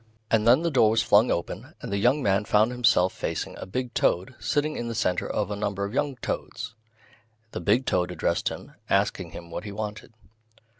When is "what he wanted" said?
9.51-10.11